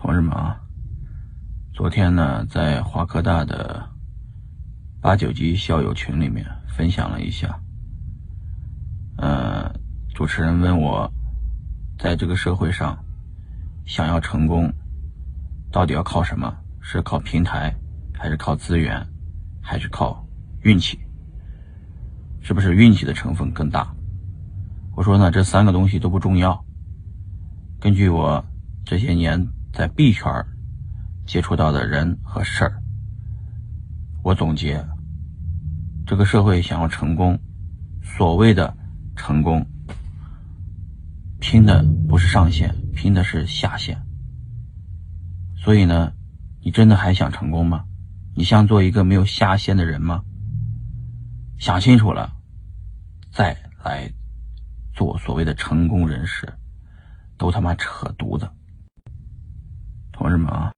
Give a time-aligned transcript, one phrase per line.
[0.00, 0.58] 同志们啊，
[1.74, 3.86] 昨天呢，在华科大的
[4.98, 7.60] 八九级校友群里面分享了一下。
[9.18, 9.70] 呃，
[10.14, 11.12] 主持人问我，
[11.98, 12.98] 在这个社会上，
[13.84, 14.72] 想要成功，
[15.70, 16.56] 到底要靠什么？
[16.80, 17.76] 是靠平台，
[18.14, 19.06] 还是靠资源，
[19.60, 20.26] 还是靠
[20.62, 20.98] 运气？
[22.40, 23.94] 是不是运气的成分更大？
[24.96, 26.64] 我说呢，这三个东西都不重要。
[27.78, 28.42] 根据我
[28.86, 29.46] 这些年。
[29.72, 30.24] 在 B 圈
[31.26, 32.82] 接触到的人和事儿，
[34.22, 34.84] 我总结：
[36.06, 37.38] 这个社会想要成功，
[38.02, 38.76] 所谓的
[39.14, 39.64] 成功，
[41.38, 43.96] 拼的不是上限，拼的是下限。
[45.56, 46.12] 所以呢，
[46.62, 47.84] 你真的还想成功吗？
[48.34, 50.22] 你想做一个没有下限的人吗？
[51.58, 52.32] 想清楚了，
[53.30, 54.10] 再来
[54.94, 56.52] 做所谓的成功人士，
[57.38, 58.50] 都他妈扯犊子。
[60.30, 60.60] 同志们啊！